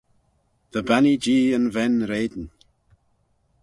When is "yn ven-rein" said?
1.57-2.41